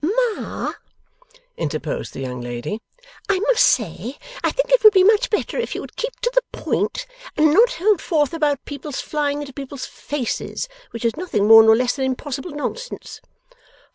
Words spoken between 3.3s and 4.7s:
must say I